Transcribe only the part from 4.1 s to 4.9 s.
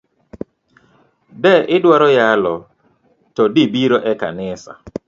ekanisa.